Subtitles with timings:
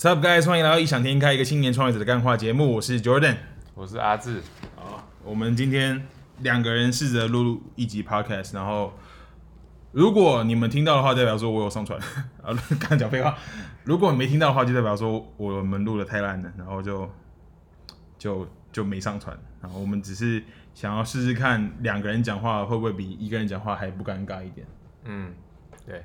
[0.00, 3.36] Sup guys，欢迎来到异想天开一个青年创业者的干话节目，我是 Jordan，
[3.74, 4.40] 我是阿志。
[4.74, 6.06] 好，我们今天
[6.38, 8.94] 两个人试着录一集 Podcast，然后
[9.92, 12.00] 如果你们听到的话，代表说我有上传。
[12.42, 13.36] 啊，刚讲废话。
[13.84, 17.06] 如果你没听到的话，就代表说我们录的太烂了，然后就
[18.16, 19.38] 就就没上传。
[19.60, 20.42] 然后我们只是
[20.72, 24.66] 想要试试看两个人讲话会不会比一个人讲话还不尴尬一点。
[25.04, 25.34] 嗯，
[25.84, 26.02] 对。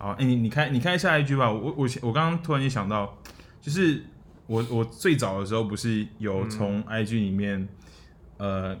[0.00, 1.50] 好，哎、欸，你你看，你看下一句吧。
[1.50, 3.18] 我我我刚刚突然间想到，
[3.60, 4.00] 就是
[4.46, 7.68] 我我最早的时候不是有从 IG 里面，
[8.36, 8.78] 嗯、呃，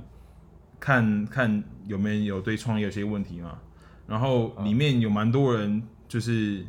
[0.78, 3.58] 看看有没有有对创业有些问题嘛。
[4.06, 6.64] 然后里面有蛮多人，就是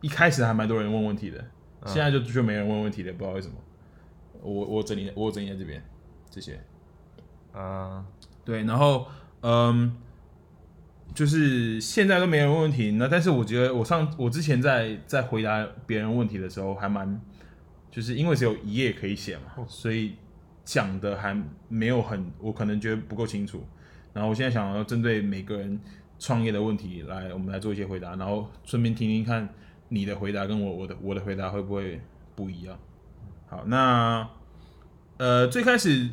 [0.00, 1.44] 一开始还蛮多人问问题的，
[1.86, 3.54] 现在就就没人问问题了，不知道为什么。
[4.42, 5.80] 我我整理我整理在这边
[6.28, 6.60] 这些，
[7.54, 8.04] 嗯，
[8.44, 9.06] 对，然后
[9.42, 9.96] 嗯。
[11.16, 17.18] 就是现在都没人问问题，那但是我觉得我上我之前在在回答别人问题的时候还蛮，
[17.90, 20.12] 就是因为只有一页可以写嘛，所以
[20.62, 21.34] 讲的还
[21.70, 23.64] 没有很，我可能觉得不够清楚。
[24.12, 25.80] 然后我现在想要针对每个人
[26.18, 29.48] 创业的问题来，我们来做一些回答，然后顺便听听看
[29.88, 31.98] 你的回答跟我我的我的回答会不会
[32.34, 32.78] 不一样。
[33.46, 34.28] 好，那
[35.16, 36.10] 呃最开始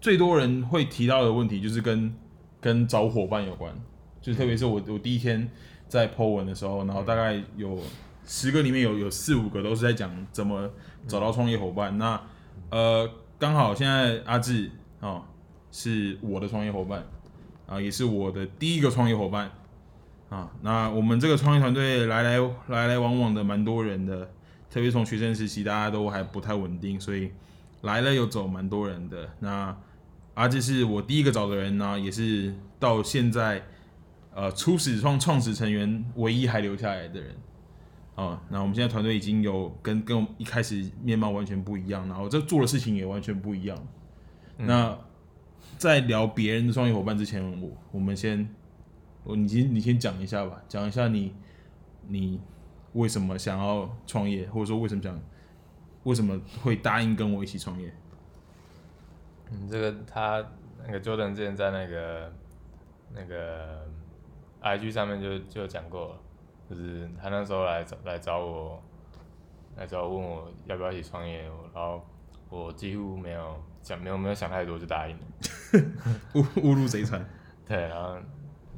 [0.00, 2.14] 最多人会提到的问题就是跟
[2.62, 3.78] 跟找伙伴有关。
[4.20, 5.48] 就特别是我我第一天
[5.88, 7.78] 在 po 文的时候，然后大概有
[8.26, 10.68] 十个里面有有四五个都是在讲怎么
[11.06, 11.96] 找到创业伙伴。
[11.96, 12.20] 那
[12.70, 15.22] 呃刚好现在阿志哦
[15.70, 17.06] 是我的创业伙伴
[17.66, 19.50] 啊，也是我的第一个创业伙伴
[20.28, 20.50] 啊。
[20.60, 24.30] 那我们这个创业团队来来来来往往的蛮多人的，
[24.68, 27.30] 特别从学生时期大家都还不太稳定，所以
[27.82, 29.30] 来了又走蛮多人的。
[29.40, 29.74] 那
[30.34, 33.62] 阿志是我第一个找的人呢，也是到现在。
[34.34, 37.34] 呃，初始创创始成员唯一还留下来的人，
[38.14, 43.76] 哦，那我们现在团队已经有跟跟我们一开始面貌完全不一样，然后这做的事情也完全不一样。
[44.58, 44.96] 嗯、那
[45.76, 48.48] 在聊别人的创业伙伴之前，我我们先，
[49.24, 51.34] 我你先你先讲一下吧，讲一下你
[52.06, 52.40] 你
[52.92, 55.20] 为什么想要创业，或者说为什么想
[56.04, 57.92] 为什么会答应跟我一起创业？
[59.50, 60.46] 嗯，这个他
[60.86, 62.32] 那个 Jordan 之前在那个
[63.12, 63.88] 那个。
[64.76, 66.20] IG 上面就就讲过了，
[66.68, 68.82] 就是他那时候来找来找我，
[69.76, 71.42] 来找我问我要不要一起创业，
[71.72, 72.04] 然后
[72.48, 75.24] 我几乎没有想没有没有想太多就答应了，
[76.34, 77.24] 误误入贼船。
[77.66, 78.16] 对，然后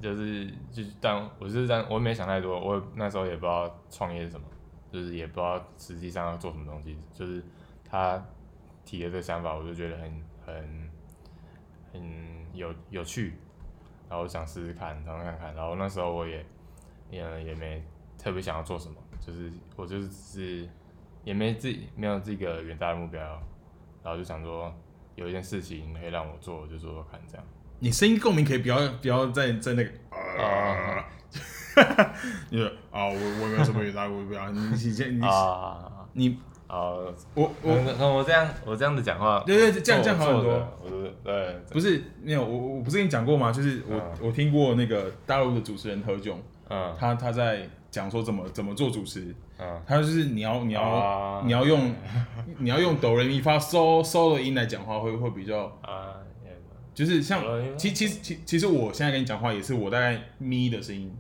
[0.01, 4.47] 就是就当我就是这样，我没想太多，我那时候也不知道创业是什么，
[4.91, 7.43] 就是也不知道实际上要做什么东西，就是
[7.85, 8.21] 他
[8.85, 10.91] 提的这个想法，我就觉得很很
[11.93, 13.35] 很有有趣。
[14.11, 16.45] 然后我想试试看，然后看看，然后那时候我也
[17.11, 17.81] 也也没
[18.19, 20.69] 特别想要做什么，就是我就是是
[21.23, 23.21] 也没自己没有这个远大的目标，
[24.03, 24.75] 然后就想说
[25.15, 27.47] 有一件事情可以让我做，我就做做看这样。
[27.79, 29.91] 你声音共鸣可以不要不要再在那个
[30.43, 31.07] 啊，
[32.51, 36.37] 你说啊，我我没有什么远大目标，你你先你啊你。
[36.71, 40.79] 哦，我我我这样我这样子讲话，对对，这样这样好很多。
[40.85, 43.51] 我是对，不是没有我我不是跟你讲过吗？
[43.51, 46.37] 就是我我听过那个大陆的主持人何炅，
[46.69, 51.93] 嗯，他他在讲说怎么怎么做主持，嗯，他就是你要你要你要用
[52.59, 56.15] 你要用哆来咪发嗦嗦的音来讲话会会比较啊，
[56.95, 57.43] 就是像
[57.77, 61.13] 其其实其其实我现在跟你讲话也是我大概咪的声音，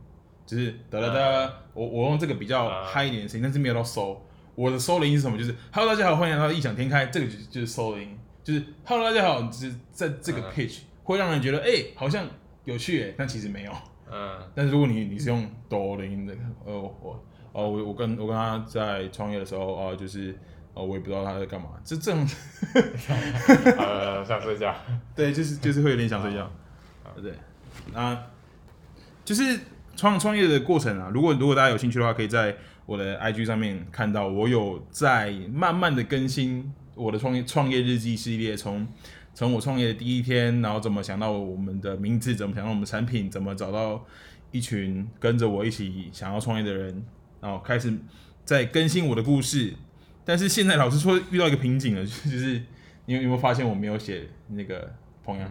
[0.47, 4.17] 就是哒哒哒，我我用这个比较嗨一点的声音，但是没有到嗦。
[4.61, 5.39] 我的收的音是什么？
[5.39, 7.07] 就是 Hello，大家好，欢迎来到异想天开。
[7.07, 12.29] 这个就就是收的音，就是 Hello，大家好，就是在这个 pitch 会让人觉得哎、欸，好像
[12.67, 13.73] 有趣哎，但其实没有。
[14.13, 14.39] 嗯。
[14.55, 16.35] 但是如果你你是用哆的音的，
[16.67, 20.39] 呃，我哦，我我跟我跟他在创业的时候啊，就是
[20.75, 22.29] 哦，我也不知道他在干嘛，就这样。
[23.79, 24.75] 呃，想睡觉。
[25.17, 26.53] 对，就是就是会有点想睡觉。
[27.23, 27.33] 对。
[27.95, 28.27] 啊，
[29.25, 29.59] 就是
[29.97, 32.55] 创创业的过程啊，如果如果大家有兴趣的话，可以在。
[32.87, 38.87] 我的 IG 上面看到我有在慢慢的更新我的创业创业日记系列，从
[39.33, 44.05] 从我创业的第一天，然后怎么想到我们的名字，怎么想到我们产品，怎么找到
[44.51, 47.05] 一群跟着我一起想要创业的人，
[47.41, 47.97] 然后开始
[48.45, 49.75] 在更新我的故事。
[50.25, 52.61] 但是现在老实说遇到一个瓶颈了，就是
[53.07, 54.93] 你有没有发现我没有写那个
[55.25, 55.47] 朋友？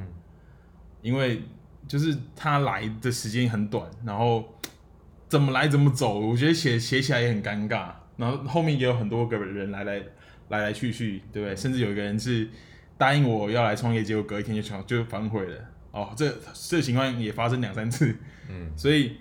[1.02, 1.42] 因为
[1.88, 4.44] 就是他来的时间很短，然后。
[5.30, 7.92] 怎么来怎么走，我觉得写写起来也很尴尬。
[8.18, 10.02] 然后后面也有很多个人来来
[10.50, 11.56] 来来去去，对不对？
[11.56, 12.50] 甚至有一个人是
[12.98, 15.58] 答应我要来创业，结果隔一天就全就反悔了。
[15.92, 18.14] 哦，这这情况也发生两三次。
[18.50, 19.18] 嗯，所以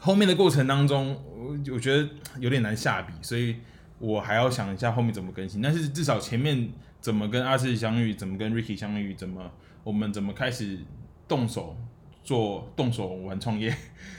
[0.00, 2.08] 后面的过程当中，我我觉得
[2.40, 3.12] 有点难下笔。
[3.22, 3.56] 所以
[3.98, 5.62] 我还要想一下后面怎么更新。
[5.62, 6.70] 但是至少前面
[7.00, 9.50] 怎么跟阿志相遇，怎么跟 Ricky 相遇，怎么
[9.84, 10.78] 我们怎么开始
[11.28, 11.76] 动手
[12.24, 13.70] 做动手玩创业，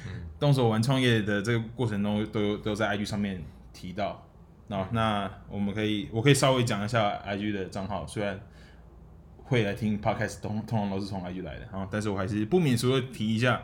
[0.07, 3.43] 嗯、动手玩创业的这个过程中都都在 IG 上面
[3.73, 4.23] 提到。
[4.67, 8.39] 那、嗯、那我们可以我可以稍微讲一下 IG 的账号，虽然
[9.43, 13.63] 会来听 Podcast 通通常都是从 IG 来的啊，但是我还是不免俗的提一下。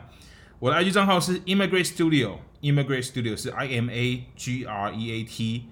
[0.58, 5.64] 我的 IG 账号是 Immigrate Studio，Immigrate Studio 是 I M A G R E A T，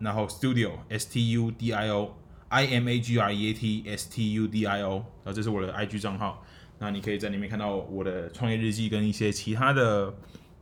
[0.00, 3.84] 然后 Studio S T U D I O，I M A G R E A T
[3.86, 6.44] S T U D I O，然后这是我的 IG 账号，
[6.78, 10.14] 那你可以在里面看到我的创业日记跟一些其他的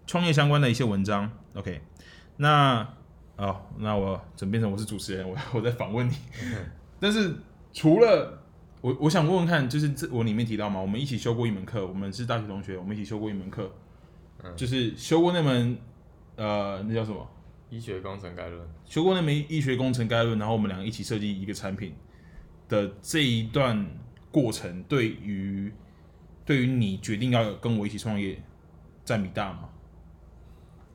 [0.07, 1.31] 创业相关的一些文章。
[1.55, 1.81] OK，
[2.37, 2.87] 那
[3.37, 5.29] 哦，那我怎么变成我是主持人？
[5.29, 6.15] 我 我在访问你，
[7.01, 7.35] 但是
[7.73, 8.43] 除了。
[8.83, 13.69] 我我想问问看，就是这我里面提到嘛，我们一起修过一门课，我们是大学同学，我们一起修过一门课，
[14.45, 15.77] 嗯，就是修过那门，
[16.37, 17.27] 呃，那叫什么？
[17.71, 18.69] 医学工程概论。
[18.85, 21.95] 修过那门医学工程概论，然后我们两个一起设计一个产品
[22.69, 23.85] 的这一段
[24.31, 25.73] 过程，对于
[26.47, 28.41] 对于你决定要跟我一起创业，
[29.05, 29.69] 占比大吗？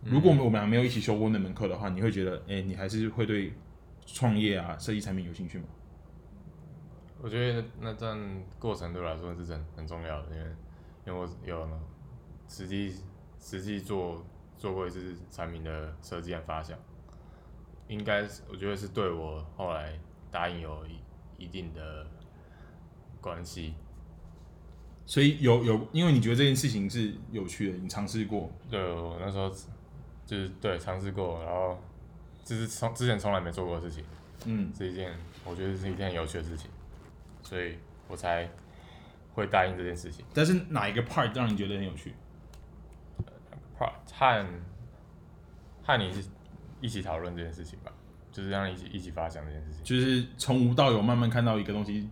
[0.03, 3.53] 如果我们俩没有一起修过那门课的话，你会觉得，哎，欸，你还是会对
[4.05, 5.65] 创业啊、设计产品有兴趣吗？
[7.21, 8.17] 我觉得那段
[8.57, 10.49] 过程对我来说是很很重要的，因为
[11.05, 11.69] 因为我有
[12.47, 12.95] 实际
[13.39, 14.25] 实际做
[14.57, 16.75] 做过一次产品的设计和发想，
[17.87, 19.99] 应该是我觉得是对我后来
[20.31, 22.07] 答应有一一定的
[23.19, 23.75] 关系。
[25.05, 28.49] 所以有有，因为你觉得这件事情是有趣的，你尝试过？
[28.69, 29.49] 对，我那时候
[30.25, 31.77] 就是对尝试过，然后
[32.45, 34.03] 这是从之前从来没做过的事情，
[34.45, 35.11] 嗯，是一件
[35.43, 36.69] 我觉得是一件很有趣的事情。
[37.43, 37.75] 所以
[38.07, 38.47] 我才
[39.33, 40.23] 会答应这件事情。
[40.33, 42.13] 但是哪一个 part 让你觉得很有趣
[43.77, 44.47] ？part 和
[45.83, 46.13] 和你
[46.79, 47.91] 一起讨论这件事情吧，
[48.31, 49.83] 就是让你一起一起发想这件事情。
[49.83, 52.07] 就是从无到有，慢慢看到一个东西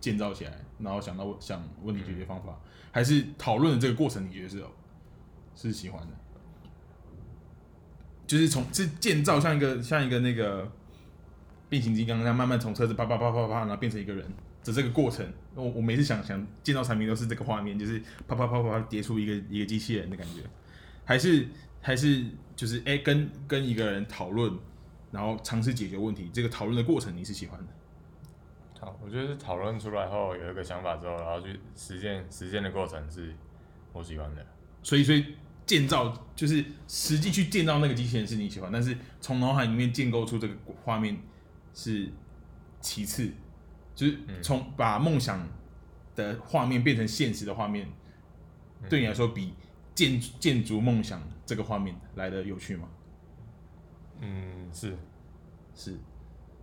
[0.00, 2.58] 建造起来，然后想到想问题解决方法，
[2.90, 4.62] 还是讨论的这个过程你觉得是
[5.54, 6.08] 是喜欢的？
[8.26, 10.70] 就是从是建造像一个像一个那个
[11.68, 14.24] 变形金刚那样，慢慢从车子啪啪啪啪啪，然后变成一个人。
[14.64, 20.42] 的这个过程，我我每次想想见到产品都是这个画面，就是啪啪啪啪啪叠出一个一个机器人的感觉，
[21.06, 21.48] 还是
[21.80, 22.22] 还是
[22.54, 24.52] 就是哎、跟跟一个人讨论，
[25.10, 27.66] 然后尝试解决问题，这个讨论的过程你是喜欢的？
[28.80, 33.34] 好，我觉得是讨论出来后有一个想法之后，然后去实践实践的过程是
[33.92, 34.46] 我喜欢的。
[34.82, 35.34] 所以所以
[35.66, 40.54] 建造就是实际去建造那个机器人是你喜欢，但是从脑海里面建构出这个
[40.84, 41.18] 画面
[41.74, 42.08] 是
[42.80, 43.32] 其次。
[43.94, 45.44] 就是从把梦想
[46.14, 47.84] 的画面变成现实的画面，
[48.80, 49.52] 嗯、对你来说比
[49.92, 52.88] 建建筑梦想这个画面来的有趣吗？
[54.20, 54.96] 嗯，是，
[55.74, 55.98] 是，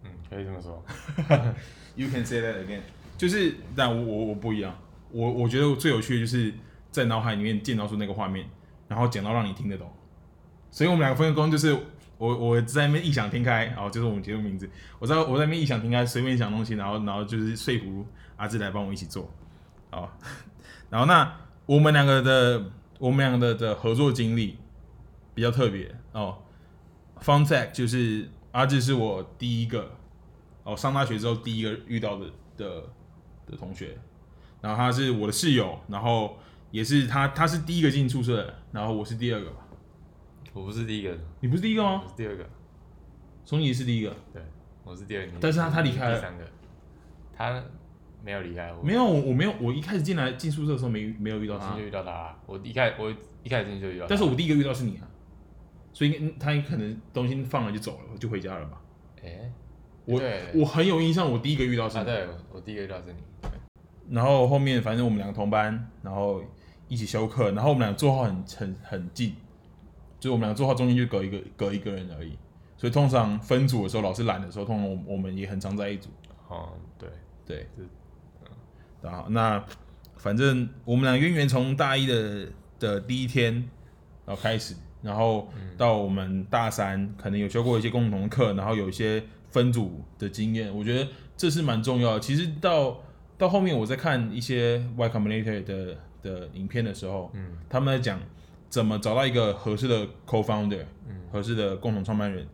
[0.06, 0.86] 嗯，可以这么说。
[1.96, 2.82] You can say that again。
[3.18, 4.74] 就是，但我我我不一样。
[5.12, 6.54] 我我觉得最有趣的就是
[6.92, 8.46] 在脑海里面建造出那个画面，
[8.88, 9.92] 然后讲到让你听得懂。
[10.72, 11.78] 所以我们两个分工就是。
[12.18, 14.70] 我我在那边异想天开，哦，就是我们节目名字。
[15.00, 19.30] 我在我在那边异想天开，随便想东西，然后然后就是说服阿志来帮我一起做，
[19.92, 20.10] 哦，
[20.90, 21.30] 然后那
[21.66, 24.58] 我们两个的我们两个的的合作经历
[25.34, 26.38] 比较特别哦。
[27.22, 29.92] Fun fact 就是阿志是我第一个
[30.64, 32.26] 哦上大学之后第一个遇到的
[32.56, 32.84] 的
[33.46, 33.98] 的同学，
[34.62, 36.38] 然后他是我的室友，然后
[36.72, 39.58] 也是他他是第一个进宿舍的，然后我是第二个吧。
[40.54, 42.02] 我不是第一个，你不是第一个吗？
[42.02, 42.50] 我是第二个，
[43.44, 44.42] 松怡是第一个，对，
[44.86, 45.34] 我是第二个。
[45.42, 46.46] 但是他他离开了，第三个，
[47.36, 47.62] 他
[48.24, 48.82] 没有离开我。
[48.82, 52.34] 没有，我没有，我一开始进来进宿舍的时候没没有遇到他，就遇到他。
[52.46, 53.14] 我一开我
[53.44, 55.04] 一开始进去就遇到他，但是我第一个遇到是你啊，
[55.96, 58.82] 所以他可能东西放了就走了，就回家了吧？
[59.24, 59.54] 哎、欸，
[60.04, 60.22] 我
[60.54, 64.14] 我很有印象，我第一个遇到是你，啊、对，我第一个遇到是你。
[64.14, 66.44] 然后后面反正我们两个同班，然后
[66.90, 69.34] 一起休课，然后我们俩座号很很很近。
[70.20, 72.38] 就我们两个座号中间就隔一个隔一个人而已，
[72.76, 76.10] 所以通常分组的时候，老师懒的时候，通常我我们也很常在一组。
[76.50, 77.10] 哦，对
[77.46, 77.68] 对，
[79.02, 79.64] 然后，那
[80.18, 82.48] 反正我们俩渊源从大一的
[82.80, 83.54] 的第一天
[84.26, 84.76] 然后开始，
[85.06, 85.48] 然后
[85.78, 91.08] 到我们大三可能有修过一些共同课，然后有一些分组的经验，我觉得
[91.38, 92.20] 这是蛮重要的。
[92.20, 93.00] 其实到
[93.38, 98.20] 到后面我在看一些 Y Combinator 的的影片的时候，嗯，他们在讲。
[98.68, 100.84] 怎么找到一个合适的 co-founder，
[101.32, 102.46] 合适的共同创办人？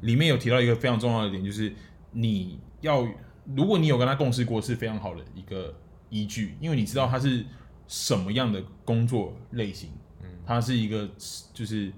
[0.00, 1.72] 里面有提到一个非常重要的点，就是
[2.10, 3.06] 你要，
[3.54, 5.72] 如果你有跟他共事过，是非常好的一个
[6.08, 7.44] 依据，因为你知道他是
[7.86, 9.90] 什么样的工作类型，
[10.48, 11.06] 他是一个
[11.52, 11.92] 就是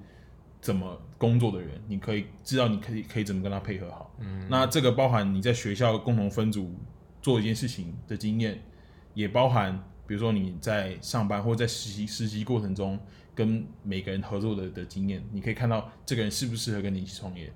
[0.61, 4.13] 怎么工作的人，你可以知道你可以可以怎么跟他配合好。
[4.19, 6.75] 嗯，那这个包含你在学校共同分组
[7.23, 8.61] 做一件事情的经验，
[9.15, 12.99] 也包含比如说你在上班或者在实习实习过程中
[13.37, 17.53] 跟每个人合作的的经验，你可以看到这个人适不适合跟你一起创业。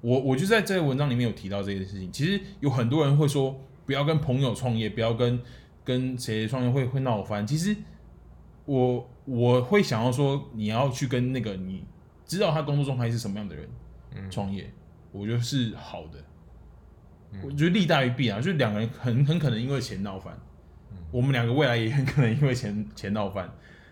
[0.00, 2.12] 我我就在这个文章里面有提到这件事情。
[2.12, 5.40] 其实有很多人会说，不要跟朋友创业，不要跟
[5.82, 7.44] 跟谁创业会会闹翻。
[7.44, 7.74] 其实
[8.64, 11.84] 我我会想要说，你要去跟那个你
[12.24, 13.68] 知道他工作状态是什么样的人
[14.30, 14.72] 创业，嗯、
[15.12, 16.18] 我觉得是好的。
[17.32, 20.38] 嗯、我觉得利大于弊啊，就是两个人很很可能因为钱闹翻，
[20.90, 23.48] 嗯、我们两个未来也很可能因为钱钱闹翻，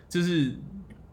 [0.09, 0.55] 就是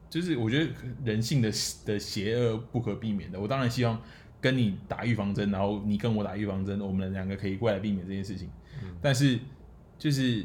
[0.08, 0.70] 就是我觉得
[1.04, 1.50] 人性的
[1.84, 3.40] 的邪恶不可避免的。
[3.40, 4.00] 我当然希望。
[4.40, 8.50] 跟你打预防针，然后你跟我打预防针，我们两个可以过来避免这件事情。
[8.82, 9.38] 嗯、但是，
[9.98, 10.44] 就是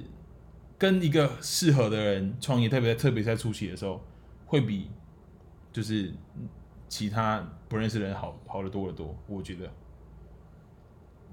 [0.79, 4.01] 跟一个适合的人创业，特别特别在初期的时候，
[4.47, 4.89] 会比
[5.71, 6.11] 就是
[6.87, 9.15] 其他不认识的人好好的多得多。
[9.27, 9.71] 我觉得，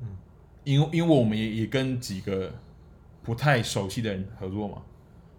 [0.03, 0.09] 嗯，
[0.65, 2.53] 因为因为我们也也跟几个
[3.23, 4.83] 不太熟悉的人合作嘛，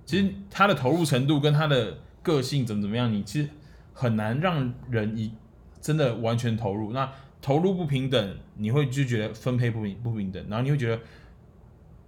[0.05, 3.49] 其实他的投入程度跟他的个性怎么怎么样，你其实
[3.93, 5.33] 很难让人以。
[5.79, 7.09] 真的完全投入，那
[7.39, 10.99] 投入不平等，你会就觉得分配不平不平等，然后你会觉得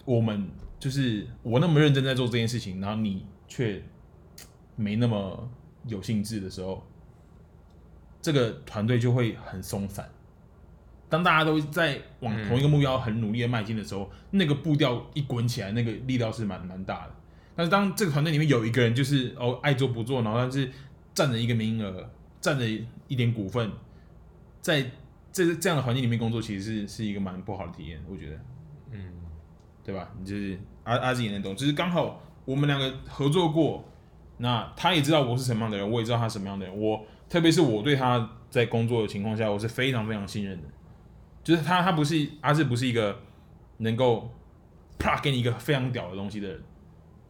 [0.04, 3.82] 我们就是我那么认真在做这件事情，然后你却
[4.76, 5.50] 没那么
[5.86, 6.84] 有兴致的时候，
[8.22, 10.10] 这个团队就会很松散。
[11.10, 17.16] 当大家都在往同一个目标很努力的迈进的时候，那个步调一滚起来，那个力道是蛮蛮大的。
[17.56, 20.72] 但是当这个团队里面有一个人就是哦爱做不做，然后但是
[21.14, 22.10] 占着一个名额。
[22.42, 22.66] 占着
[23.10, 23.70] 一点股份，
[24.62, 24.90] 在
[25.30, 28.40] 这这样的环境里面工作，其实是是一个蛮不好的体验，我觉得，
[28.92, 29.12] 嗯，
[29.90, 30.08] 对吧？
[30.20, 33.84] 你就是阿阿志也能懂，就是刚好我们两个合作过，
[34.38, 36.80] 那他也知道我是什么样的人，我也知道他什么样的人。
[36.80, 40.68] 我特别是我对他在工作的情况下，我是非常非常信任的。
[41.44, 43.20] 就是他他不是阿志不是一个
[43.78, 44.32] 能够
[45.00, 46.62] 啪给你一个非常屌的东西的人，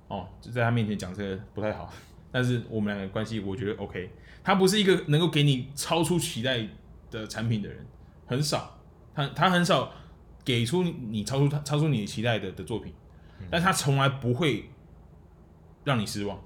[0.09, 1.89] 哦，就在他面前讲这个不太好。
[2.29, 4.11] 但是我们两个关系，我觉得 OK。
[4.43, 6.67] 他不是一个能够给你超出期待
[7.09, 7.85] 的产品的人，
[8.25, 8.75] 很少。
[9.15, 9.91] 他他很少
[10.43, 12.93] 给出你超出他超出你的期待的的作品，
[13.49, 14.69] 但他从来不会
[15.83, 16.39] 让你失望。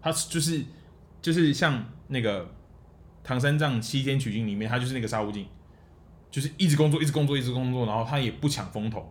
[0.00, 0.62] 他就是
[1.22, 2.48] 就是像那个
[3.22, 5.46] 唐三藏西天取经里面，他就是那个沙悟净，
[6.30, 9.10] 就是一直工作，一直工作，一直工作，然后他也不抢风头。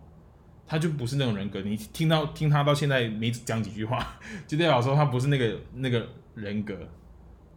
[0.66, 4.18] 他就不是那种人格，你听到听他到现在没讲几句话，
[4.48, 6.74] 就代表说他不是那个那个人格。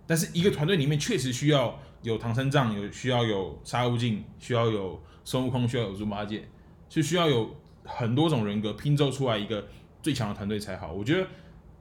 [0.05, 6.47] 但是一个团队里面确实需要有唐三藏，有需要有沙悟净，需要有孙悟空，需要有猪八戒，
[6.87, 9.67] 就需要有很多种人格拼凑出来一个
[10.01, 10.91] 最强的团队才好。
[10.91, 11.27] 我觉得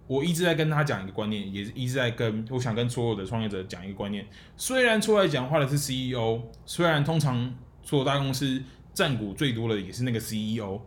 [0.06, 4.26] 我一直在跟他讲一个观念，也是一直在跟我想跟所有的创业者讲一个观念。
[4.56, 8.62] 虽然出来讲话的是 CEO，虽然通常所有大公司
[8.94, 10.80] 占股最多的也是那个 CEO。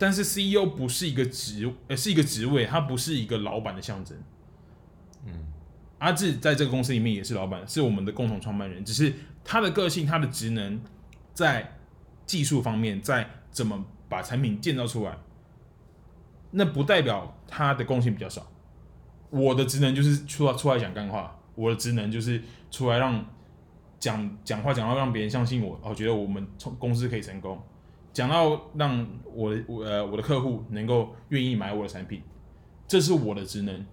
[0.00, 4.16] 但是 CEO 不是一个职，呃，是一个职位，他不是一个老板的象征。
[5.98, 9.12] 阿志在这个公司里面也是老板，是我们的共同创办人，只是
[9.44, 10.80] 他的个性、他的职能，
[11.34, 11.76] 在
[12.24, 15.18] 技术方面，在怎么把产品建造出来，
[16.52, 18.46] 那不代表他的贡献比较少。
[19.30, 22.40] 我的职能就是出来出来讲干话，我的职能就是
[22.70, 23.24] 出来让
[23.98, 27.60] 讲讲话讲到让别人相信我，我觉得我们从公司可以成功。
[28.12, 32.22] 讲到让我的我呃我的客户能够愿意买我的产品，
[32.86, 33.84] 这是我的职能。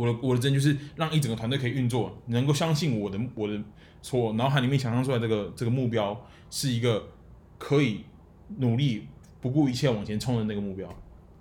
[0.00, 3.62] 我的我的职能就是让一整个团队可以运作，能够相信我的我的
[4.00, 7.08] 从脑海里面想象出来这个这个目标是一个
[7.58, 8.04] 可以
[8.56, 9.06] 努力
[9.40, 10.88] 不顾一切往前冲的那个目标，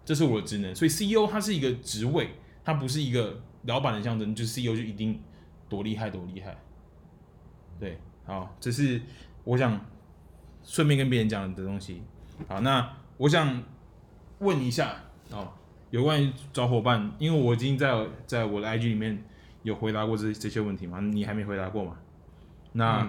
[0.03, 0.75] 这是我的职能。
[0.75, 2.31] 所以 CEO 他是一个职位，
[2.65, 5.21] 他不是一个老板的象征，就是 CEO 就一定
[5.69, 6.57] 多厉害多厉害。
[7.79, 9.01] 对，好，这是
[9.43, 9.79] 我想。
[10.61, 12.03] 顺便跟别人讲的东西，
[12.47, 13.63] 好，那我想
[14.39, 15.51] 问一下哦，
[15.91, 19.23] 有关于找伙伴，因为我已经在在我的 IG 里面
[19.63, 21.97] 有回答过这这些问题嘛，你还没回答过嘛？
[22.73, 23.07] 那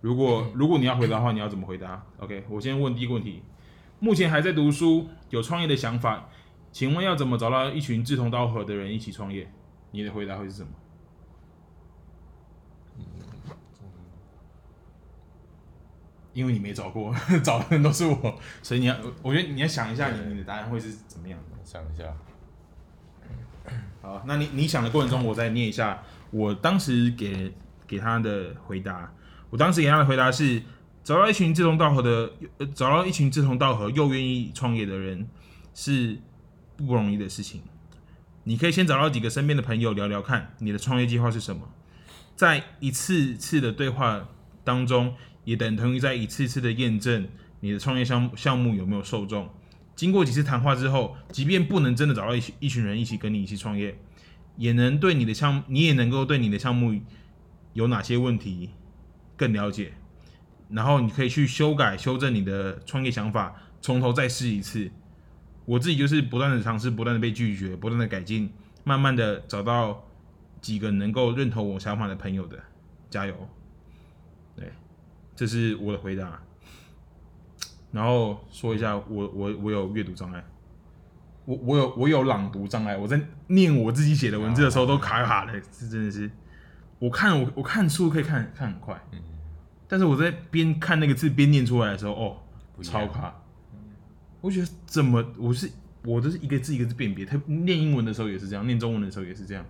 [0.00, 3.42] 如果、 嗯、如果你要回答的话，你要怎么回答？OK，我先问第一个问题，
[3.98, 6.28] 目前还在读书，有创业的想法，
[6.70, 9.50] 请问要怎么找到一群志同道合的人一起创业？
[9.90, 10.68] 你的回答会是什么？
[16.38, 21.56] 因为你没找过， 找的人都是我，所以你要，我觉得你要想一下，你你的答案会是怎么样的？
[21.64, 22.04] 想一下。
[24.00, 27.52] 好，那你你想的过程中，我再念一下我当时给
[27.88, 29.12] 给他的回答。
[29.50, 30.62] 我当时给他的回答是：
[31.02, 32.30] 找到一群志同道合的，
[32.72, 35.26] 找到一群志同道合又愿意创业的人
[35.74, 36.16] 是
[36.76, 37.62] 不容易的事情。
[38.44, 41.62] 你可以先找到几个身边的朋友聊聊看，你的创业计划是什么？
[42.36, 44.28] 在一次次的对话
[44.62, 45.16] 当中，
[45.48, 47.26] 也等同于在一次次的验证
[47.60, 49.48] 你的创业项目项目有没有受众。
[49.96, 53.98] 经过几次谈话之后，即便不能真的找到一一群人一起跟你一起创业，
[54.58, 57.00] 也能对你的项，你也能够对你的项目
[57.72, 58.68] 有哪些问题
[59.38, 59.94] 更了解，
[60.68, 64.90] 然后你可以去修改、修正你的创业想法，从头再试一次。
[65.64, 68.50] 我自己就是不断的尝试，不断的被拒绝，不断的改进，
[68.84, 70.04] 慢慢的找到
[70.60, 72.62] 几个能够认同我想法的朋友的，
[73.08, 73.48] 加油！
[75.38, 76.40] 对，这是我的回答。
[77.92, 80.44] 然后说一下，我我我有阅读障碍，
[81.44, 86.30] 我我有我有朗读障碍，我在念我自己写的文字的时候都卡卡的，这真的是，
[86.98, 89.00] 我看我我看书可以看看很快，
[89.86, 92.36] 但是我在边看那个字边念出来的时候，哦，
[92.82, 93.34] 超卡。
[94.40, 95.70] 我觉得怎么我是
[96.04, 99.64] 我都是一个字一个字辨别，他念英文的时候也是这样，念中文的时候也是这样。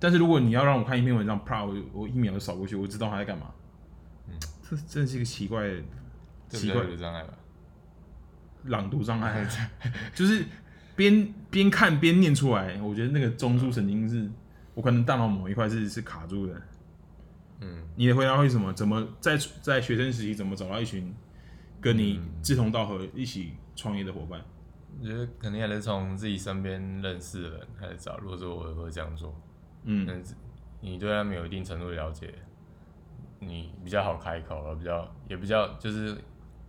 [0.00, 3.46] 但是如果你要让我看一篇文章，啪，我我一秒就扫过去，我知道他在干嘛。
[4.72, 5.82] 嗯，这真的是一个奇怪的
[6.48, 7.34] 奇怪的障碍吧？
[8.64, 9.46] 朗读障碍，
[10.14, 10.44] 就是
[10.96, 12.80] 边边看边念出来。
[12.80, 14.30] 我觉得那个中枢神经是，
[14.74, 16.62] 我可能大脑某一块是是卡住的。
[17.60, 18.72] 嗯，你的回答会是什么？
[18.72, 21.14] 怎么在在学生时期怎么找到一群
[21.80, 23.52] 跟你志同道合一起？
[23.74, 24.38] 创业的伙伴，
[25.00, 28.18] 我觉得肯定还是从自己身边认识的人开始找。
[28.18, 29.34] 如果说我会这样做，
[29.84, 30.06] 嗯，
[30.82, 32.34] 你对他们有一定程度的了解，
[33.46, 36.14] 你比较好开口，比较也比较就是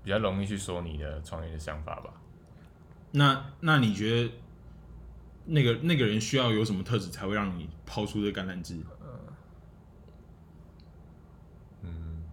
[0.04, 2.14] 比较容易去说你的创业的想法吧。
[3.12, 4.32] 那那你觉得
[5.46, 8.84] 那个那个人需要有什么特质才会让你抛出这橄榄枝？
[11.82, 12.24] 嗯，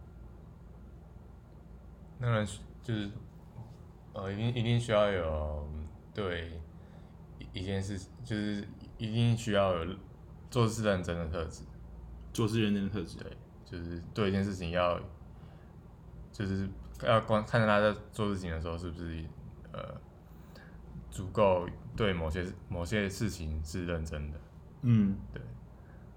[2.19, 2.49] 那个人
[2.83, 3.11] 就是。
[4.13, 5.69] 呃，一定一定需要有
[6.13, 6.51] 对
[7.53, 8.67] 一件事，就是
[8.99, 9.95] 一定需要有
[10.51, 11.63] 做事认真的特质，
[12.33, 13.31] 做事认真的特质，对，
[13.71, 14.99] 就是对一件事情要，
[16.33, 16.69] 就是
[17.03, 19.25] 要观看着他在做事情的时候是不是
[19.73, 19.95] 呃
[21.11, 24.39] 足够对某些某些事情是认真的，
[24.83, 25.41] 嗯，对，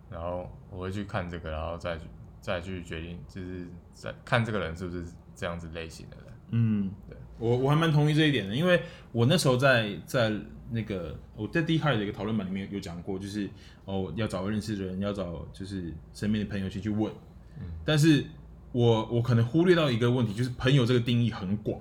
[0.09, 2.05] 然后我会去看这个，然后再去
[2.41, 7.17] 再去决定，就是在看这个人是不是这样子类型的人，嗯，对。
[7.39, 10.31] 我我还蛮同意这一点的，因为我那时候在在
[10.69, 13.49] 那个我在 Dcard 的一个讨论版里面有讲过，就是
[13.85, 17.11] 哦要找个认识的人，要找就是身边的朋友去去问，
[17.59, 18.25] 嗯，但是
[18.71, 21.79] 我我可能忽略到一个问题，就是朋友这个定义很广，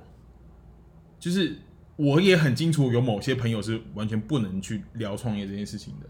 [1.19, 1.57] 就是
[1.97, 6.07] 我也很清楚有某些朋友是完全不能去聊创业这件事情的，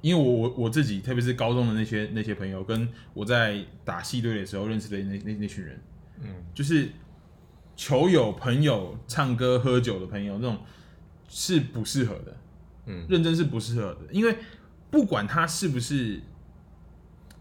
[0.00, 5.80] 因为我我我自己特别是高中的那些那些朋友，跟我在打戏队的时候认识的那那那群人，
[6.22, 6.88] 嗯，就是。
[7.76, 10.58] 球友、朋友、唱歌、喝酒的朋友，那种
[11.30, 12.36] 是不适合的。
[12.84, 14.36] 嗯，认真是不适合的，因为
[14.90, 16.20] 不管他是不是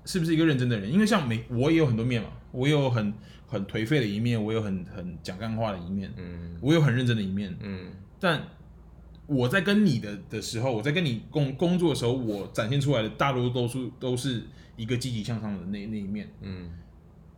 [0.10, 3.14] 是不是一个认真的人，因为像每我也有很多面嘛，我有很
[3.46, 7.92] 很颓废的一面，我有很很讲干话的一面，嗯，我有很认真的一面，嗯。
[8.20, 8.42] 但
[9.28, 14.42] 我在跟你的的时候，我在跟你工工作的时候，我展现出来的大多都是都是
[14.76, 16.72] 一个积极向上的那那一面，嗯。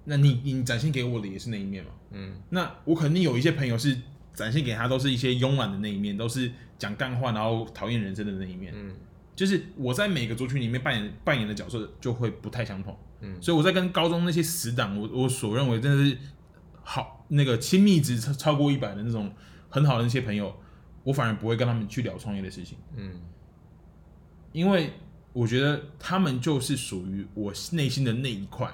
[0.05, 1.91] 那你你展现给我的也是那一面嘛？
[2.11, 3.97] 嗯，那我肯定有一些朋友是
[4.33, 8.73] 展现给他都是一些慵懒的那一面，都是讲干话，然后讨厌人生的那一面。
[8.73, 8.95] 嗯，
[9.41, 12.95] 就是我在每个族群里面扮演扮演的角色就会不太相同。
[13.21, 16.15] 嗯，所以我在跟高中那些死党，我我所认为真的是
[16.83, 19.33] 好那个亲密值超超过一百的那种
[19.67, 20.55] 很好的那些朋友，
[21.03, 22.77] 我反而不会跟他们去聊创业的事情。
[22.95, 23.19] 嗯，
[24.51, 24.93] 因为
[25.33, 28.71] 我觉得他们就是属于我内心的那一块。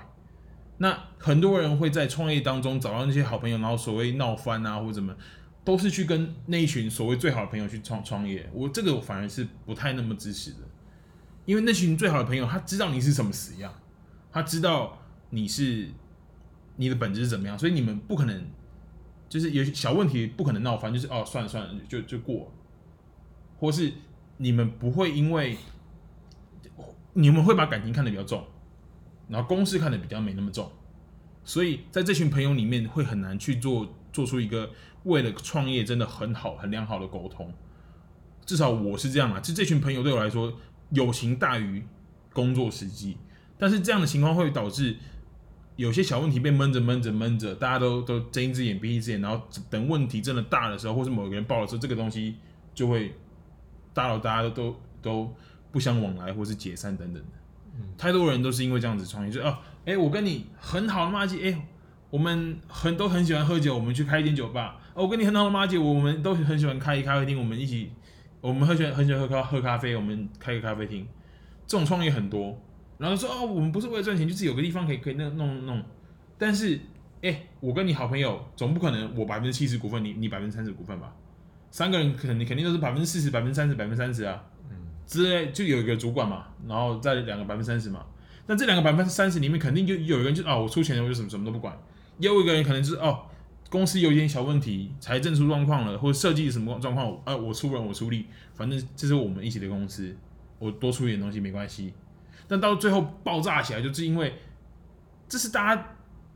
[0.80, 5.16] 那很多人会在创业当中找到那些好朋友，然后所谓闹翻啊，或者怎么，
[5.68, 8.50] 都是去跟那一群所谓最好的朋友去创创业。
[8.54, 10.60] 我这个我反而是不太那么支持的，
[11.44, 13.74] 因为那群最好的朋友，他知道你是什么死样，
[14.32, 14.98] 他知道
[15.32, 15.90] 你是
[16.78, 18.48] 你的本质是怎么样，所以你们不可能
[19.28, 22.50] 就是有小问题不可能闹翻，就是哦算了算了就就过，
[23.60, 23.92] 或是
[24.38, 25.58] 你们不会因为
[27.12, 28.42] 你们会把感情看得比较重。
[29.28, 30.72] 然后公事看得比较没那么重，
[31.44, 34.72] 所以在这群朋友里面会很难去做做出一个
[35.08, 37.52] 为了创业真的很好很良好的沟通，
[38.46, 39.39] 至少我是这样啊。
[39.39, 40.54] 就这群朋友对我来说，
[40.91, 41.84] 友情大于
[42.34, 43.17] 工作实际，
[43.58, 44.96] 但是这样的情况会导致
[45.76, 52.36] 有些小问题被闷着闷着闷着，大家都都睁一只眼闭一只眼，然后等问题真的大的时候，或是某个人爆了之后，这个东西
[52.74, 53.15] 就会
[53.93, 55.34] 大到大家都都都
[55.72, 57.30] 不相往来，或是解散等等的。
[57.98, 61.62] 太多人都是因为这样子创业，就哦，哎、欸，我跟你很好的麻吉，哎、欸，
[62.10, 64.80] 我们很都很喜欢喝酒，我们去开一间酒吧。
[64.98, 67.92] 我跟你很好的麻吉，我们都很喜欢开一咖啡厅，我们一起，
[68.42, 71.08] 我们很喜欢很喜欢喝咖喝咖啡，我们开个咖啡厅。
[71.68, 72.60] 这种创业很多，
[72.98, 75.84] 然后说哦，我们不是为了赚钱，就是有个地方可以可以那弄弄。
[76.36, 76.80] 但是，
[77.22, 81.14] 哎，我跟你好朋友，总不可能我百分之七十股份，你你百分之三十股份吧？
[81.70, 84.44] 三个人肯定肯定都是百分之四十、百分之三十、百分之三十啊。
[84.72, 84.78] 嗯。
[85.06, 88.04] 之类就有一个主管嘛，然后再两个百分之三十嘛。
[88.48, 91.78] 那这两个百分之三十里面，肯定就有一个人就哦，我出钱，我就什么什么都不管。
[92.18, 93.20] 也有一个人可能就是哦，
[93.70, 100.16] 公司有一点小问题，财政出状况了，或者设计什么状况，啊，我出人我出力，反正这是我们一起的公司，
[100.58, 101.94] 我多出一点东西没关系。
[102.48, 104.34] 但到最后爆炸起来，就是因为
[105.28, 105.96] 这是大家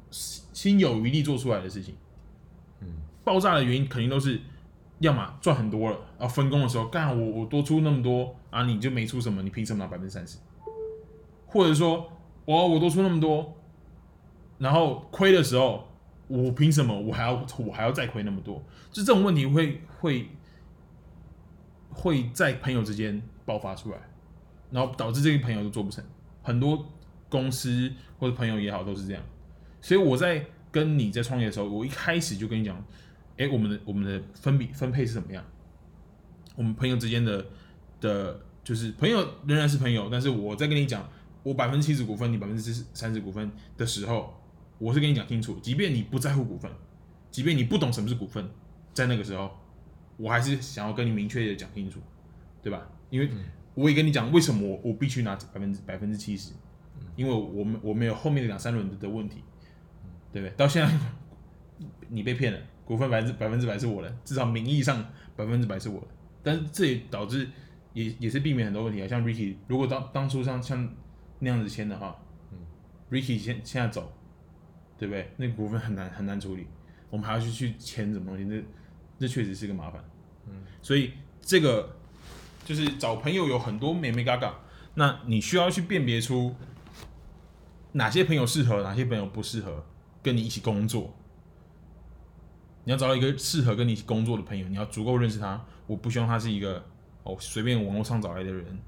[0.10, 1.96] 心有余力做出来的事情。
[2.82, 2.88] 嗯，
[3.24, 4.41] 爆炸的原因肯定都是，
[5.00, 10.38] 要么赚很多了，啊分工的时候，干我我多出那么多啊，你就没出什么，你凭什么拿百分之三十？
[11.48, 12.12] 或者说，
[12.44, 13.56] 我我多出那么多，
[14.58, 15.88] 然后亏的时候，
[16.32, 18.63] 我凭什么我还要我还要再亏那么多？
[18.91, 20.30] 就这种问题会会
[21.89, 23.98] 会在朋友之间爆发出来。
[24.74, 26.02] 然后导致这个朋友都做不成，
[26.41, 26.89] 很多
[27.28, 29.22] 公司或者朋友也好都是这样，
[29.82, 32.82] 所以我在跟你在创业的时候，我一开始就跟你讲，
[33.36, 35.44] 哎，我们的我们的分比分配是怎么样？
[36.56, 37.46] 我们朋友之间的
[38.00, 41.06] 的，就是朋友仍然是朋友，但是我在跟你讲，
[41.44, 44.40] 我百分之七十股份，你百分之三十股份的时候，
[44.82, 46.70] 我是跟你讲清楚，即便你不在乎股份，
[47.30, 48.50] 即便你不懂什么是股份，
[48.94, 49.52] 在那个时候，
[50.17, 52.00] 我还是想要跟你明确的讲清楚，
[52.62, 52.89] 对吧？
[53.10, 53.28] 因为。
[53.28, 53.38] 嗯
[53.74, 56.52] 我也跟你讲，为什么我我必须拿百分之百分之七十？
[57.15, 59.41] 因为我们我们有后面的两三轮的问题，
[60.34, 60.54] 对不对？
[60.58, 60.94] 到现在
[62.10, 65.02] 你被骗了，股份百分之百分之百是我的，至少名义上
[65.38, 66.08] 百分之百是我的。
[66.44, 67.50] 但是这也导致
[67.94, 70.94] 也也是避免很多问题啊，像 Ricky 如果当当初像像
[71.39, 72.58] 那样子签的话，嗯
[73.10, 74.12] ，Ricky 现现在走，
[75.01, 75.29] 对不对？
[75.35, 76.65] 那个股份很难很难处理，
[77.09, 78.45] 我们还要去去签什么东西？
[78.45, 78.61] 那
[79.17, 80.01] 那确实是个麻烦，
[80.47, 81.11] 嗯，所以
[81.41, 81.97] 这个。
[82.63, 84.53] 就是找朋友有很多美美嘎嘎，
[84.93, 86.55] 那你需要去辨别出
[87.93, 89.83] 哪些朋友适合，哪些朋友不适合
[90.21, 91.11] 跟你一起工作。
[92.83, 95.65] 你要找到一个适合跟你一起工作的朋友，你要足够认识他。
[95.87, 96.85] 我不希望他是一个
[97.23, 98.79] 哦随便网络上找来的人，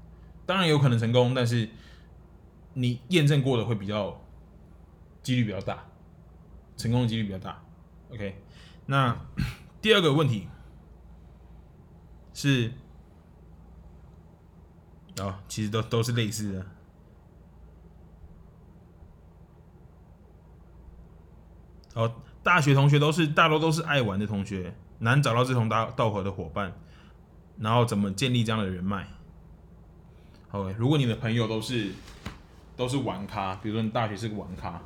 [0.46, 1.68] 当然有可能成功，但是
[2.74, 4.24] 你验证过的会比较
[5.20, 5.84] 几率比较大，
[6.76, 7.62] 成功的几率比较大。
[8.10, 8.42] OK，
[8.86, 9.16] 那
[9.82, 10.48] 第二个问题
[12.32, 12.72] 是。
[15.20, 16.66] 哦，其实都都是类似的。
[21.94, 26.72] 哦，大学同学都是大多都是爱玩的同学，难找到志同道道合的伙伴，
[27.60, 29.06] 然后怎么建立这样的人脉
[30.50, 31.92] ？OK，如果你的朋友都是
[32.76, 34.82] 都是玩咖，比如说你大学是个玩咖，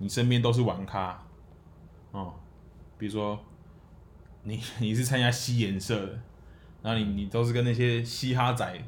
[0.00, 1.24] 你身边都是玩咖，
[2.10, 2.34] 哦，
[2.98, 3.38] 比如说
[4.42, 6.18] 你 你是参加嘻研社的，
[6.82, 8.82] 然后你你都是跟那些嘻哈仔。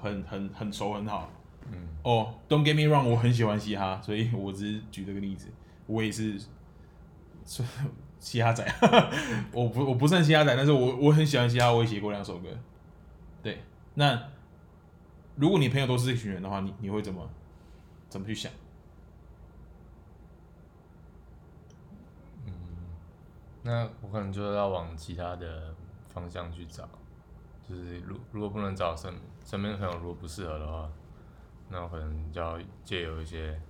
[0.00, 1.28] 很很很熟很好，
[1.72, 1.72] 嗯
[2.04, 5.48] 哦、oh，Don't get me wrong，我很喜欢嘻哈，所以我只是举这个例子，
[5.88, 6.40] 我也是，
[8.20, 8.64] 嘻哈仔，
[9.50, 12.48] 我不我不算嘻哈仔，但是我我很喜欢嘻哈，我也写过两首歌，
[13.42, 13.60] 对，
[13.94, 14.22] 那
[15.34, 17.28] 如果你朋友都是这群人的话，你你会怎么
[18.08, 18.52] 怎么去想？
[23.62, 25.74] 那我可能就要往其他的
[26.08, 26.88] 方向去找。
[27.68, 29.12] 就是如如果不能找身
[29.44, 30.90] 身边的朋友，如果不适合的话，
[31.68, 33.60] 那我可能就要借由一些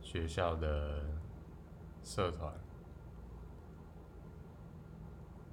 [0.00, 1.04] 学校的
[2.04, 2.52] 社团，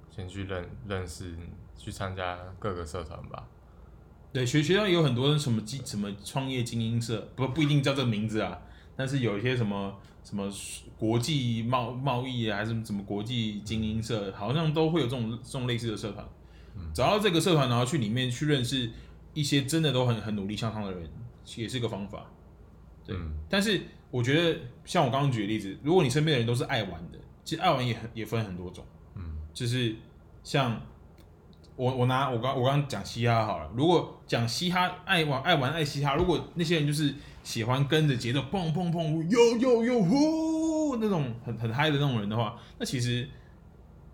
[0.08, 1.36] 先去认认识，
[1.76, 3.48] 去参加各个社团吧。
[4.32, 8.62] 对，学学校有很多什么什么创业精英社，不不一定叫这个名字啊，
[8.96, 10.50] 但是有一些什么什么
[10.98, 16.26] 国际贸贸易啊，还是什么国际精英社，好像都会有这种这种类似的社团。
[16.92, 18.90] 找到这个社团，然后去里面去认识
[19.32, 21.08] 一些真的都很很努力向上的人，
[21.56, 22.26] 也是个方法。
[23.04, 23.80] 对，嗯、但是
[24.10, 28.84] 我觉得像我刚刚举的例子，如果你身边的人都是爱玩的，其实爱玩也很也分很多种。
[29.14, 29.96] 嗯，就是
[30.44, 30.78] 像
[31.76, 43.28] 我我拿我刚我刚刚讲嘻哈好了，如果讲嘻哈爱玩爱玩爱嘻哈，如果那些人就是喜欢跟着节奏砰砰砰呦呦呦呼那种很很嗨的那种人的话，那其实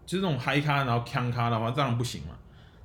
[0.04, 2.36] 就是那种嗨咖然后腔咖的话，当然不行嘛。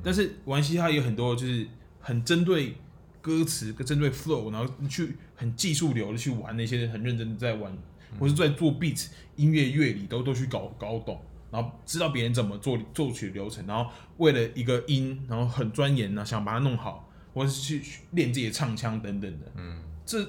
[0.03, 1.67] 但是玩嘻哈有很多，就是
[1.99, 2.75] 很针对
[3.19, 7.75] 歌词、跟针对 flow，然后去很技术流的去玩那些很认真的在玩，
[8.19, 11.19] 或是在做 beat 音乐乐理都都去搞搞懂，
[11.51, 19.45] 然后知道别人怎么做作曲流程，然后为了一个音，然后很钻研呢，想把它弄好，或者是去练自己的唱腔等等的。
[19.55, 20.19] 嗯，这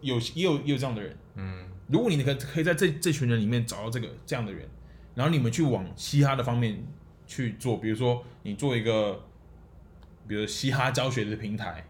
[0.00, 1.16] 有也有也有这样的人。
[1.36, 4.68] 嗯，如果你可可以在这这群人里面找到这个这样的人，
[5.14, 6.84] 然后你们去往嘻哈的方面。
[7.30, 9.22] 去做，比如说你做一个，
[10.26, 11.86] 比如嘻哈教学的平台，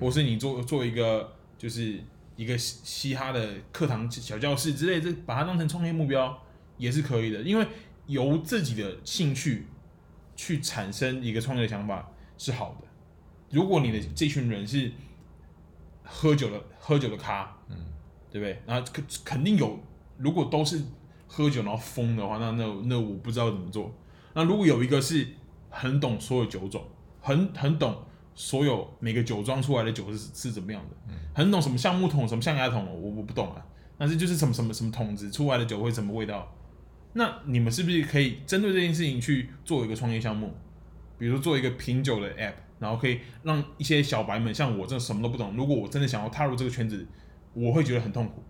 [0.00, 2.00] 或是你做做一个就是
[2.34, 6.36] 一个嘻哈的课堂小教室之类，这把它当成创业目标
[6.76, 7.64] 也是可以的，因为
[8.06, 9.66] 由自己的兴趣
[10.36, 12.86] 去产生一个创业的想法是好的。
[13.50, 14.90] 如果你的这群人是
[16.02, 17.76] 喝酒的喝酒的咖，嗯，
[18.30, 18.60] 对不对？
[18.66, 19.78] 然后肯肯定有，
[20.18, 20.82] 如果都是
[21.26, 23.92] 喝酒然后疯的话，那那那我不知道怎么做。
[24.34, 25.26] 那如果有一个是
[25.70, 26.84] 很懂所有酒种，
[27.20, 27.96] 很很懂。
[28.36, 31.14] 所有每个酒庄出来的酒是是怎么样的？
[31.32, 33.64] 很懂什么橡木桶，什么象牙桶，我我不懂啊。
[33.96, 36.52] 但是就是什么什么什么桶子出来的酒会什么味道？
[37.14, 40.54] 那你们是不是可以针对这件事情去做一个创业项目？
[41.18, 47.06] 比如做一个品酒的 app，然后可以让一些小白们像我这什么都不懂，如果我真的想要踏入这个圈子，
[47.54, 48.42] 我会觉得很痛苦，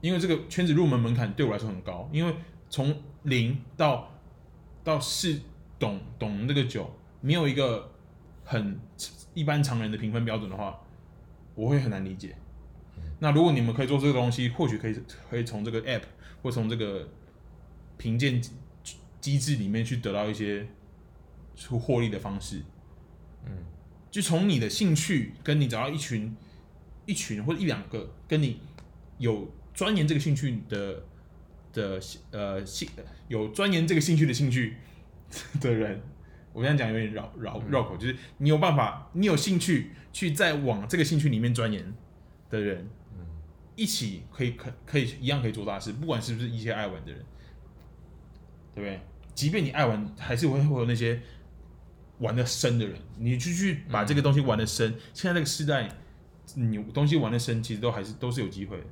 [0.00, 2.34] 因为这个圈子入门门槛对我来说很高，因为
[2.70, 4.10] 从零到
[4.84, 5.40] 到是
[5.78, 6.88] 懂懂那个酒，
[7.20, 7.92] 没有一个。
[8.48, 8.78] 很
[9.34, 10.78] 一般常人的评分标准的话，
[11.56, 12.36] 我会很难理解。
[13.18, 14.96] 那如果你们可以做这个东西，或许可以
[15.28, 16.02] 可以从这个 app
[16.40, 17.08] 或从这个
[17.98, 18.42] 评鉴
[19.20, 20.66] 机制里面去得到一些
[21.54, 22.62] 出获利的方式。
[23.44, 23.52] 嗯，
[24.10, 26.36] 就从你的兴趣跟你找到一群
[27.06, 28.60] 一群或者一两个跟你
[29.18, 31.04] 有钻研这个兴趣的
[31.72, 32.88] 的呃兴
[33.28, 34.76] 有钻研这个兴趣的兴趣
[35.60, 36.02] 的人。
[36.52, 41.92] 我这样讲有点绕绕绕口，就是你有办法，你有兴趣去再往这个兴趣里面钻研
[42.48, 42.88] 的人，
[43.74, 47.22] 一起可以可可以一样可以做大事，不管是不是一些爱玩的人，
[48.76, 49.00] 对不对？
[49.34, 51.20] 即便你爱玩，还是会会有那些
[52.18, 54.94] 玩的深的人，你去去把这个东西玩的深。
[55.12, 55.88] 现在这个时代，
[56.54, 58.84] 你东西玩的深，其实都还是都是有机会的，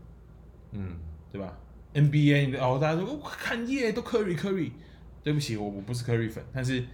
[0.73, 0.97] 嗯，
[1.31, 1.57] 对吧
[1.93, 4.73] ？NBA 哦，大家说看耶都 Curry Curry，
[5.23, 6.85] 对不起，我我不是 Curry 粉，但是。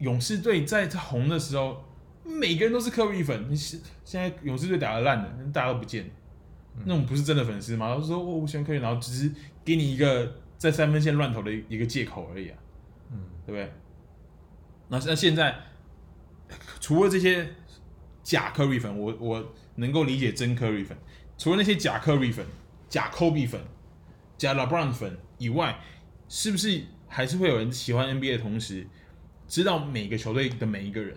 [0.00, 1.84] 勇士队在他红的时候，
[2.24, 3.44] 每个人都是 Curry 粉。
[3.50, 6.10] 你现现在勇士队打的烂的，大家都不见，
[6.86, 7.94] 那种不是真的粉丝吗？
[7.94, 9.30] 他说我我喜欢科比，然后只是
[9.62, 12.58] 给你一个在三分线乱投的一个借口而已啊，
[13.10, 13.72] 嗯，对不对？
[14.88, 15.56] 那那现在
[16.80, 17.48] 除了这些
[18.22, 20.94] 假科比粉，我我能够理解真科比粉。
[21.38, 22.44] 除了那些假科比粉、
[22.90, 23.58] 假科比粉、
[24.36, 25.80] 假 LeBron 粉以外，
[26.28, 28.86] 是不是还是会有人喜欢 NBA 的同时？
[29.48, 31.16] 知道每个球队的每一个人，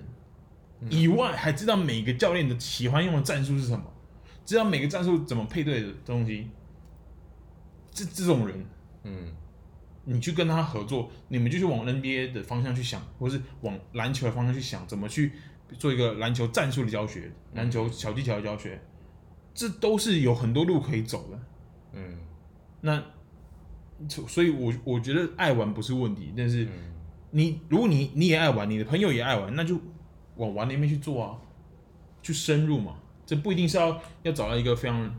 [0.89, 3.93] 以外还知道每个教练的喜欢用的战术是什么，
[4.45, 6.47] 知道每个战术怎么配对的东西。
[7.91, 8.65] 这这种人，
[9.03, 9.33] 嗯，
[10.05, 15.33] 你去跟他合作，你们就去往 NBA 的方向去想，或是往篮球的方向去想，怎么去
[15.77, 18.81] 做一个篮球战术的教学，篮球小技巧的教学，
[19.53, 21.39] 这都是有很多路可以走的。
[21.93, 22.17] 嗯，
[22.81, 23.03] 那
[24.27, 26.67] 所以我，我我觉得爱玩不是问题，但是。
[27.35, 29.75] 你如果你你也爱玩，你的朋友也爱玩，那就
[30.35, 31.35] 往玩那边去做啊，
[32.21, 32.95] 去深入嘛。
[33.25, 35.11] 这不一定是要要找到一个非常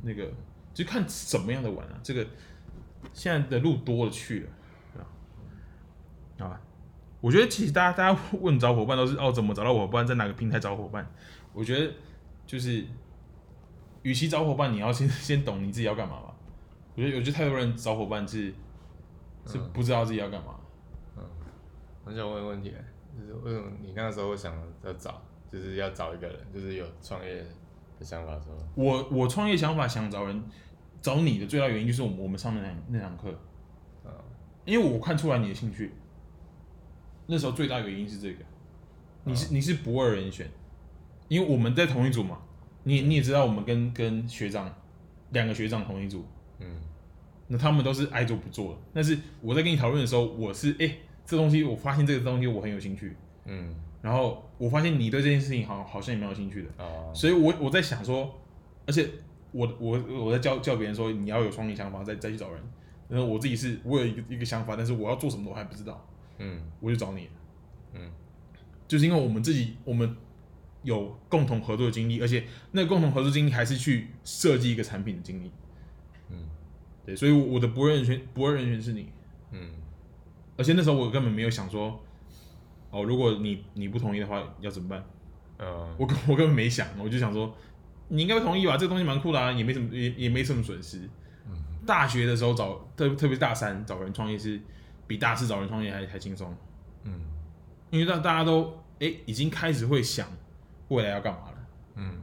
[0.00, 0.32] 那个，
[0.72, 2.00] 就看什么样的玩啊。
[2.02, 2.26] 这个
[3.12, 4.48] 现在的路多了去
[6.38, 6.60] 了，啊，
[7.20, 11.06] 我觉得其实大家大家问找伙伴都是哦，怎么找到伙伴，在哪个平台找伙伴？
[11.52, 11.92] 我觉得
[12.46, 12.84] 就是，
[14.02, 16.34] 与其找伙伴，你要先先懂你自己要干嘛吧。
[16.94, 18.52] 我觉得我觉得太多人找伙伴是
[19.46, 20.54] 是不知道自己要干嘛。
[21.16, 21.24] 嗯
[22.04, 22.74] 我想问个问题，
[23.18, 27.44] 就是为什么你那时候会想要找，就是要找一个人，就是有创业
[27.98, 28.56] 的想法的时候？
[28.74, 30.42] 我我创业想法想找人，
[31.00, 33.30] 找你的最大原因就是我们我们上那那堂课，
[34.04, 34.10] 啊，
[34.64, 35.92] 因为我看出来你的兴趣，
[37.26, 38.44] 那时候最大原因是这个，
[39.24, 40.48] 你是你是不二人选，
[41.28, 42.38] 因为我们在同一组嘛，
[42.84, 44.72] 你你也知道我们跟跟学长
[45.30, 46.24] 两个学长同一组，
[46.58, 46.66] 嗯，
[47.48, 50.86] 那他们都是爱做不做的，但是我在跟你讨论的时候，我是哎。
[50.86, 58.34] 欸这东西，我发现这个东西我很有兴趣，嗯，然后我发现你对这件事情好好像也蛮有兴趣的，啊，所以我我在想说，
[58.84, 59.08] 而且
[59.52, 62.62] 我我我在教教别人说你要有创业想法再再去找人，
[63.08, 66.06] 然后我自己是我有一个一个想法，但是我要做什么我还不知道，
[66.38, 67.28] 嗯，我就找你，
[67.92, 68.10] 嗯，
[68.88, 70.16] 就是因为我们自己我们
[70.82, 75.50] 有共同合作的经历，而且那个共同合作经历还是去设计一个产品的经历，
[76.28, 76.48] 嗯，
[77.04, 79.08] 对，所以我的不二人选不二人选是你，
[79.50, 79.70] 嗯。
[80.56, 81.98] 而且那时候我根本没有想说，
[82.90, 85.02] 哦，如果你你不同意的话要怎么办？
[85.56, 87.56] 呃，我我根本没想，我就想说，
[88.10, 88.76] 你应该会同意吧？
[88.76, 91.08] 这个东西蛮酷的啊，也没什么也也没什么损失。
[91.48, 94.60] 嗯，大学的时候找特特别是大三找人创业是
[95.06, 96.54] 比大四找人创业还还轻松。
[97.04, 97.20] 嗯，
[97.90, 98.64] 因为大大家都
[98.98, 100.28] 哎、欸、已经开始会想
[100.88, 101.68] 未来要干嘛了。
[101.94, 102.20] 嗯，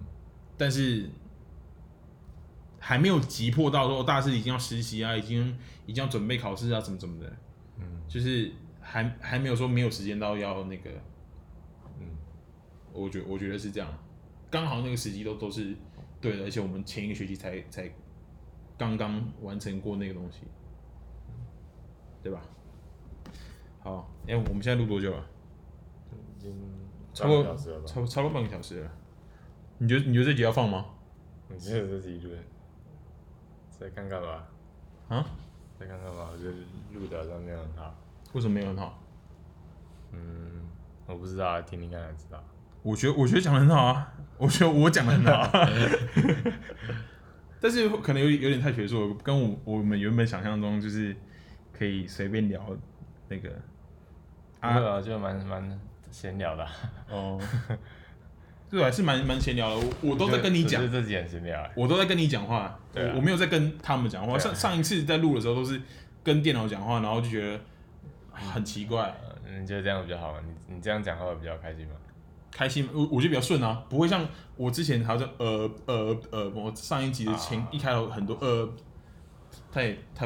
[0.57, 1.09] 但是
[2.79, 7.33] 还没有急迫到说大四已经要实习啊，已经已经要准备考试啊，怎么怎么的。
[7.79, 10.89] 嗯就是还还没有说没有时间到要那个，
[11.99, 12.07] 嗯，
[12.93, 13.89] 我觉我觉得是这样，
[14.49, 15.75] 刚好那个时机都都是
[16.21, 17.91] 对的，而且我们前一个学期才才
[18.77, 20.41] 刚刚完成过那个东西，
[22.23, 22.41] 对吧？
[23.79, 25.25] 好，哎、欸，我们现在录多久了？
[26.37, 26.53] 已经
[27.13, 27.55] 超过
[27.85, 28.91] 超超过半个小时了。
[29.79, 30.85] 你觉得你觉得这集要放吗？
[31.49, 32.31] 你觉得这集录
[33.69, 34.47] 在看干嘛？
[35.09, 35.25] 啊？
[35.79, 36.29] 在看干嘛？
[36.31, 36.51] 我觉得
[36.93, 37.95] 录的好像没有很好。
[38.33, 38.99] 为什么没有很好？
[40.11, 40.67] 嗯，
[41.05, 42.43] 我不知道，听听看才知道。
[42.87, 45.51] 我觉得我觉得讲的很好啊，我觉得我讲的很好，
[47.59, 51.13] 但是可能有有点太学术了，跟我我们原本想象中就是
[51.77, 52.65] 可以随便聊
[53.27, 53.49] 那个
[54.61, 56.65] 啊，就蛮蛮闲聊的
[57.09, 57.37] 哦。
[58.69, 64.39] 对还，是蛮蛮闲聊的，我我都在跟你讲，这几很闲聊，我都在跟你讲话， 我我没有在跟他们讲话。
[64.39, 65.81] 上上一次在录的时候都是
[66.23, 67.59] 跟电脑讲话，然后就觉得
[68.31, 69.13] 很奇怪。
[69.59, 70.39] 你觉得这样比较好吗？
[70.45, 71.93] 你你这样讲话会比较开心吗？
[72.51, 78.69] 开心，我我觉得比较顺啊，不会像我之前好像呃呃呃，我上一集的前一开头很多呃，
[79.71, 80.25] 太太，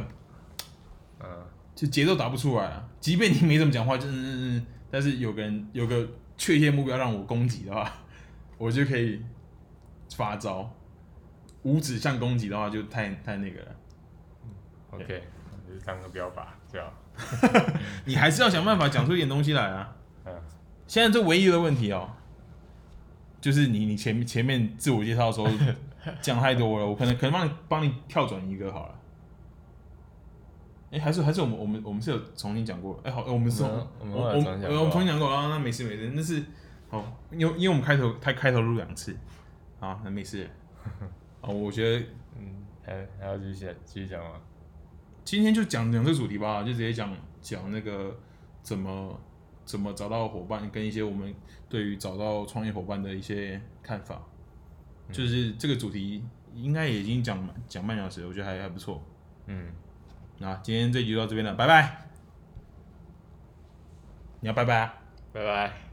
[1.19, 1.27] 嗯，
[1.75, 2.87] 就节奏打不出来啊。
[2.99, 6.07] 即便你没怎么讲话，就嗯嗯嗯，但是有个人有个
[6.37, 7.91] 确切目标让我攻击的话。
[8.57, 9.19] 我就可以
[10.15, 10.71] 发招，
[11.63, 13.75] 五指向攻击的话就太太那个了。
[14.91, 15.23] OK，
[15.67, 16.87] 就是当个标靶，这样。
[18.05, 19.95] 你还是要想办法讲出一点东西来啊。
[20.25, 20.33] 嗯。
[20.91, 22.09] 现在这唯一的问题哦，
[23.39, 25.47] 就是你你前前面自我介绍的时候
[26.19, 28.99] 讲太多了，我可能可能帮你帮你跳转一个好了。
[30.91, 32.99] 哎，还是还是我们我们我们是有重新讲过。
[33.05, 34.33] 哎，好，我们是，我们我
[34.83, 36.43] 们重新讲过啊，那没事没事，那是。
[36.89, 39.15] 哦，因为因为我们开头开开头录两次，
[39.79, 40.45] 啊，那没事。
[41.39, 42.05] 啊， 我觉得，
[42.37, 44.31] 嗯，还还要继续继续讲吗？
[45.23, 48.13] 今天就讲两个主题吧，就直接讲讲那个
[48.61, 49.17] 怎么
[49.71, 51.33] 怎么找到伙伴，跟一些我们
[51.69, 54.21] 对于找到创业伙伴的一些看法。
[55.07, 56.21] 嗯、就是这个主题
[56.53, 59.01] 应该也已经讲讲半小时，我觉得还还不错。
[59.45, 59.71] 嗯，
[60.39, 62.09] 那今天这集就到这边了，拜拜。
[64.41, 64.93] 你要拜拜啊？
[65.31, 65.90] 拜拜。